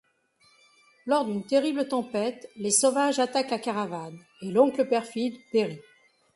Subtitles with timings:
[1.05, 5.79] Lors d'une terrible tempête, les sauvages attaquent la caravane, et l'oncle perfide périt.